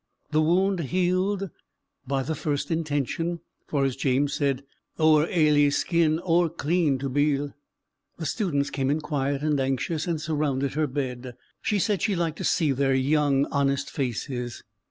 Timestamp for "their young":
12.71-13.45